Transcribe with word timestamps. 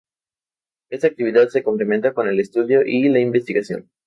Esta 0.89 1.05
actividad 1.05 1.49
se 1.49 1.61
complementa 1.61 2.15
con 2.15 2.27
el 2.27 2.39
estudio 2.39 2.81
y 2.83 3.07
la 3.09 3.19
investigación. 3.19 3.87